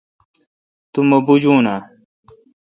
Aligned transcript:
تو 0.91 0.99
مہ 1.09 1.17
بوجو 1.25 1.51
اؘ۔ 1.69 1.77